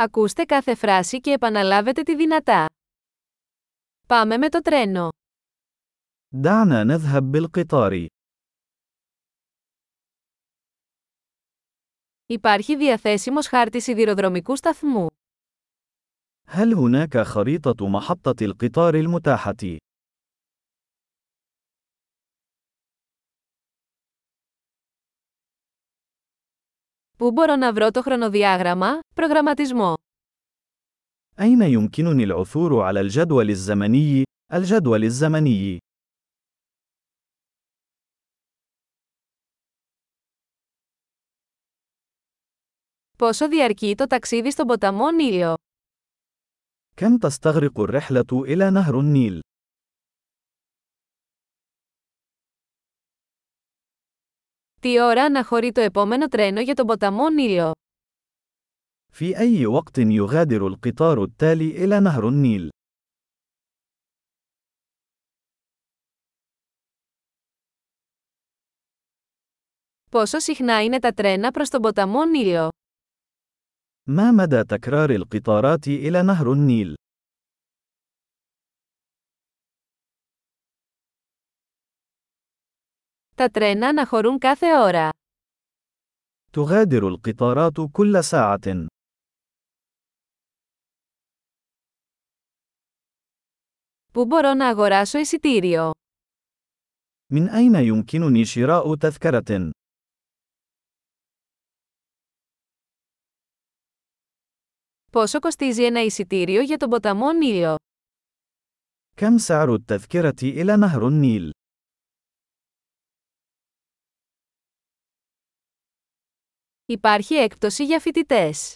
Ακούστε 0.00 0.44
κάθε 0.44 0.74
φράση 0.74 1.20
και 1.20 1.30
επαναλάβετε 1.30 2.02
τη 2.02 2.16
δυνατά. 2.16 2.66
Πάμε 4.06 4.36
με 4.36 4.48
το 4.48 4.60
τρένο. 4.60 5.08
دعنا 6.34 6.84
نذهب 6.84 7.24
بالقطار. 7.30 8.06
Υπάρχει 12.26 12.76
διαθέσιμος 12.76 13.46
χάρτης 13.46 13.84
σιδηροδρομικού 13.84 14.56
σταθμού. 14.56 15.06
هل 16.46 16.72
هناك 16.74 17.18
خريطة 17.18 17.88
محطة 17.88 18.44
القطار 18.44 18.94
المتاحة؟ 18.94 19.54
Πού 27.17 27.31
μπορώ 27.31 27.55
να 27.55 27.73
βρω 27.73 27.91
το 27.91 28.01
χρονοδιάγραμμα, 28.01 28.99
προγραμματισμό. 29.15 29.93
أين 31.39 31.61
يمكنني 31.61 32.23
العثور 32.23 32.81
على 32.81 32.99
الجدول 32.99 33.49
الزمني؟ 33.49 34.23
الجدول 34.53 35.03
الزمني. 35.03 35.77
Πόσο 43.17 43.47
διαρκεί 43.47 43.95
το 43.95 44.07
ταξίδι 44.07 44.51
στον 44.51 44.67
ποταμό 44.67 45.11
Νίλιο. 45.11 45.53
كم 46.95 47.17
تستغرق 47.17 47.79
الرحلة 47.79 48.25
إلى 48.33 48.69
نهر 48.71 48.99
النيل؟ 48.99 49.41
Τι 54.87 55.01
ώρα 55.01 55.23
αναχωρεί 55.23 55.71
το 55.71 55.81
επόμενο 55.81 56.27
τρένο 56.27 56.61
για 56.61 56.73
τον 56.73 56.85
ποταμό 56.85 57.29
Νίλιο. 57.29 57.71
في 59.11 59.37
أي 59.37 59.65
وقت 59.65 59.97
يغادر 59.97 60.67
القطار 60.67 61.23
التالي 61.23 61.83
إلى 61.83 61.99
نهر 61.99 62.27
النيل؟ 62.27 62.69
Πόσο 70.11 70.39
συχνά 70.39 70.83
είναι 70.83 70.99
τα 70.99 71.11
τρένα 71.13 71.51
προς 71.51 71.69
τον 71.69 71.81
ποταμό 71.81 72.23
Νίλιο. 72.25 72.67
ما 74.09 74.31
مدى 74.31 74.63
تكرار 74.63 75.09
القطارات 75.09 75.87
إلى 75.87 76.21
نهر 76.21 76.51
النيل؟ 76.51 76.93
Τα 83.37 83.49
τρένα 83.49 83.87
αναχωρούν 83.87 84.37
κάθε 84.37 84.77
ώρα. 84.77 85.09
تغادر 86.51 87.07
القطارات 87.07 87.73
كل 87.91 88.23
ساعة. 88.23 88.87
Πού 94.13 94.25
μπορώ 94.25 94.53
να 94.53 94.67
αγοράσω 94.67 95.17
εισιτήριο. 95.19 95.91
من 97.31 97.49
أين 97.49 97.75
يمكنني 97.75 98.45
شراء 98.45 98.95
تذكرة؟ 98.95 99.71
Πόσο 105.11 105.39
κοστίζει 105.39 105.83
ένα 105.85 106.01
εισιτήριο 106.03 106.61
για 106.61 106.77
τον 106.77 106.89
ποταμό 106.89 107.31
Νίλιο. 107.31 107.75
كم 109.15 109.37
سعر 109.37 109.73
التذكرة 109.73 110.41
إلى 110.43 110.77
نهر 110.77 111.07
النيل؟ 111.07 111.51
Υπάρχει 116.87 117.35
έκπτωση 117.35 117.85
για 117.85 117.99
φοιτητές. 117.99 118.73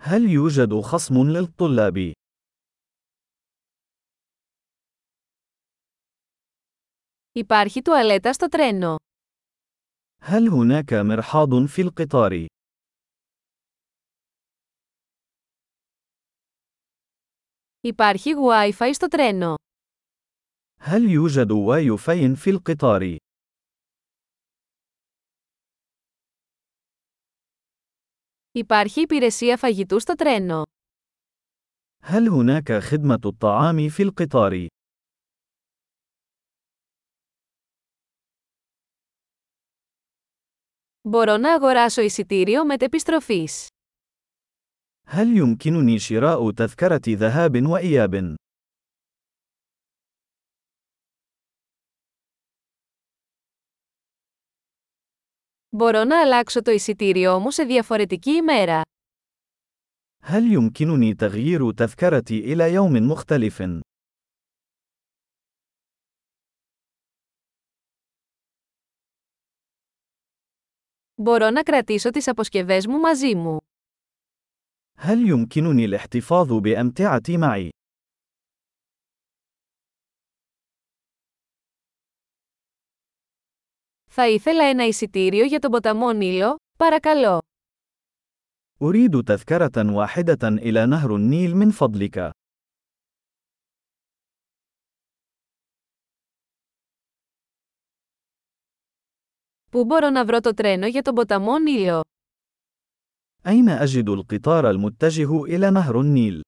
هل 0.00 0.30
يوجد 0.30 0.80
خصم 0.80 1.14
للطلاب؟ 1.22 2.12
Υπάρχει 7.32 7.82
τουαλέτα 7.82 8.32
στο 8.32 8.48
τρένο. 8.48 8.96
هل 10.20 10.48
هناك 10.48 10.92
مرحاض 10.92 11.66
في 11.66 11.82
القطار؟ 11.82 12.46
Υπάρχει 17.80 18.30
Wi-Fi 18.34 18.90
στο 18.94 19.08
τρένο. 19.08 19.54
هل 20.80 21.10
يوجد 21.10 21.50
واي 21.50 21.98
فاي 21.98 22.36
في 22.36 22.50
القطار؟ 22.50 23.16
Υπάρχει 28.52 29.00
υπηρεσία 29.00 29.56
φαγητού 29.56 30.00
στο 30.00 30.14
τρένο. 30.14 30.62
هل 32.02 32.28
هناك 32.28 32.72
خدمة 32.72 33.18
الطعام 33.24 33.88
في 33.88 34.02
القطار؟ 34.02 34.66
Μπορώ 41.08 41.36
να 41.36 41.54
αγοράσω 41.54 42.02
εισιτήριο 42.02 42.64
μετεπιστροφής. 42.64 43.66
هل 45.06 45.36
يمكنني 45.36 45.98
شراء 45.98 46.50
تذكرة 46.50 47.02
ذهاب 47.08 47.66
وإياب؟ 47.66 48.36
Μπορώ 55.76 56.04
να 56.04 56.20
αλλάξω 56.20 56.62
το 56.62 56.70
εισιτήριό 56.70 57.40
μου 57.40 57.50
σε 57.50 57.64
διαφορετική 57.64 58.30
ημέρα. 58.30 58.82
هل 60.22 60.52
يمكنني 60.52 61.14
تغيير 61.14 61.72
تذكرتي 61.72 62.52
إلى 62.52 62.72
يوم 62.72 62.92
مختلف؟ 62.92 63.62
Μπορώ 71.22 71.50
να 71.50 71.62
κρατήσω 71.62 72.10
τις 72.10 72.28
αποσκευές 72.28 72.86
μου 72.86 72.98
μαζί 72.98 73.34
μου. 73.34 73.58
هل 74.98 75.28
يمكنني 75.28 75.84
الاحتفاظ 75.84 76.52
بأمتعتي 76.52 77.36
معي؟ 77.36 77.70
Θα 84.18 84.28
ήθελα 84.28 84.64
ένα 84.64 84.86
εισιτήριο 84.86 85.44
για 85.44 85.58
τον 85.58 85.70
ποταμό 85.70 86.12
Νίλο, 86.12 86.56
παρακαλώ. 86.78 87.38
أريد 88.82 89.22
تذكرة 89.22 89.92
واحدة 89.94 90.48
إلى 90.48 90.86
نهر 90.86 91.14
النيل 91.14 91.56
من 91.56 91.70
فضلك. 91.70 92.30
Πού 99.70 99.84
μπορώ 99.84 100.10
να 100.10 100.24
βρω 100.24 100.40
το 100.40 100.54
τρένο 100.54 100.86
για 100.86 101.02
τον 101.02 101.14
ποταμό 101.14 101.58
Νίλιο. 101.58 102.00
أين 103.46 103.68
أجد 103.68 104.08
القطار 104.08 104.70
المتجه 104.70 105.44
إلى 105.44 105.70
نهر 105.70 106.00
النيل؟ 106.00 106.42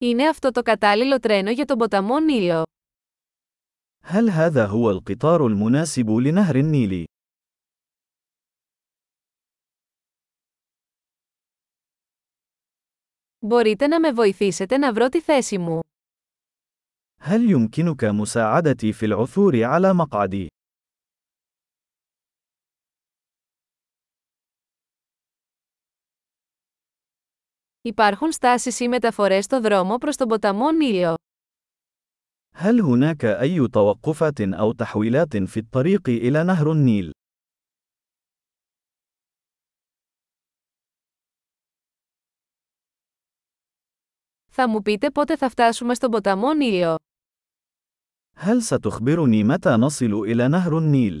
Είναι 0.00 0.28
αυτό 0.28 0.50
το 0.50 0.62
κατάλληλο 0.62 1.18
τρένο 1.18 1.50
για 1.50 1.64
τον 1.64 1.78
ποταμό 1.78 2.18
Νίλιο. 2.20 2.62
هل 4.02 4.30
هذا 4.30 4.66
هو 4.66 4.90
القطار 4.90 5.46
المناسب 5.46 6.10
لنهر 6.10 6.56
النيل؟ 6.56 7.04
Μπορείτε 13.46 13.86
να 13.86 14.00
με 14.00 14.12
βοηθήσετε 14.12 14.76
να 14.78 14.92
βρω 14.92 15.08
τη 15.08 15.20
θέση 15.20 15.58
μου. 15.58 15.80
هل 17.20 17.50
يمكنك 17.50 18.04
مساعدتي 18.04 18.92
في 18.92 19.06
العثور 19.06 19.64
على 19.64 19.92
مقعدي؟ 19.92 20.46
Υπάρχουν 27.82 28.32
στάσεις 28.32 28.80
ή 28.80 28.88
μεταφορές 28.88 29.44
στο 29.44 29.60
δρόμο 29.60 29.96
προς 29.98 30.16
τον 30.16 30.28
ποταμό 30.28 30.70
Νίλιο. 30.70 31.14
هل 32.54 32.80
هناك 32.80 33.24
أي 33.24 33.68
توقفات 33.68 34.40
أو 34.40 34.72
تحويلات 34.72 35.36
في 35.36 35.60
الطريق 35.60 36.08
إلى 36.08 36.44
نهر 36.44 36.70
النيل؟ 36.70 37.10
Θα 44.46 44.68
μου 44.68 44.82
πείτε 44.82 45.10
πότε 45.10 45.36
θα 45.36 45.48
φτάσουμε 45.48 45.94
στον 45.94 46.10
ποταμό 46.10 46.52
Νίλιο. 46.52 46.94
هل 48.36 48.62
ستخبرني 48.62 49.44
متى 49.44 49.70
نصل 49.70 50.12
إلى 50.12 50.48
نهر 50.48 50.78
النيل؟ 50.78 51.20